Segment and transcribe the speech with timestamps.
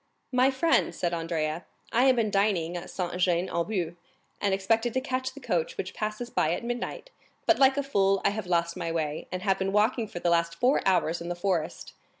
[0.31, 3.91] "My friend," said Andrea, "I have been dining at Saint Jean aux Bois,
[4.41, 7.11] and expected to catch the coach which passes by at midnight,
[7.45, 10.31] but like a fool I have lost my way, and have been walking for the
[10.31, 11.93] last four hours in the forest.